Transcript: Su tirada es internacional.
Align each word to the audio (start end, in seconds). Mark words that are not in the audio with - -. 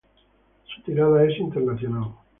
Su 0.65 0.81
tirada 0.81 1.23
es 1.29 1.37
internacional. 1.37 2.11